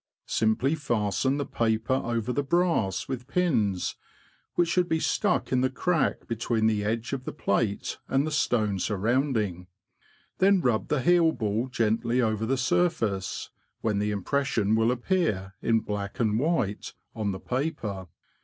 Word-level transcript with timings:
Simply 0.25 0.73
fasten 0.73 1.37
the 1.37 1.45
paper 1.45 1.93
over 1.93 2.33
the 2.33 2.41
brass, 2.41 3.07
with 3.07 3.27
pins, 3.27 3.97
which 4.55 4.67
should 4.67 4.89
be 4.89 4.99
stuck 4.99 5.51
in 5.51 5.61
the 5.61 5.69
crack 5.69 6.25
between 6.27 6.65
the 6.65 6.83
edge 6.83 7.13
of 7.13 7.23
the 7.23 7.31
plate 7.31 7.99
and 8.07 8.25
the 8.25 8.31
stone 8.31 8.79
surrounding; 8.79 9.67
then 10.39 10.59
rub 10.59 10.87
the 10.87 11.03
heel 11.03 11.31
ball 11.33 11.67
gently 11.67 12.19
over 12.19 12.47
the 12.47 12.57
surface, 12.57 13.51
when 13.81 13.99
the 13.99 14.09
impression 14.09 14.75
will 14.75 14.89
appear 14.91 15.53
in 15.61 15.81
black 15.81 16.19
and 16.19 16.39
white 16.39 16.95
on 17.13 17.31
the 17.31 17.39
paper. 17.39 18.07